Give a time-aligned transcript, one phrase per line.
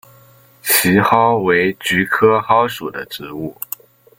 [0.63, 3.55] 奇蒿为菊科蒿属的植物。